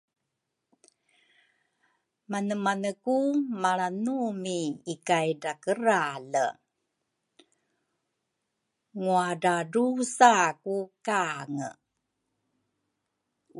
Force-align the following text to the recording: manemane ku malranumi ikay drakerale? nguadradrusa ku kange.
manemane 2.31 2.91
ku 3.03 3.15
malranumi 3.61 4.61
ikay 4.93 5.29
drakerale? 5.41 6.45
nguadradrusa 8.97 10.31
ku 10.63 10.75
kange. 11.07 11.69